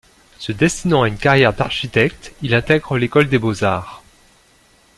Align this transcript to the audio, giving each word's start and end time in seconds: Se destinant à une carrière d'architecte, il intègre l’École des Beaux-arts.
Se 0.39 0.51
destinant 0.51 1.03
à 1.03 1.07
une 1.07 1.17
carrière 1.19 1.53
d'architecte, 1.53 2.33
il 2.41 2.55
intègre 2.55 2.97
l’École 2.97 3.29
des 3.29 3.37
Beaux-arts. 3.37 4.01